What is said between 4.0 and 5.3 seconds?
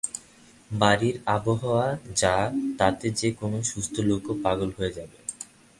লোকও পাগল হয়ে যাবে।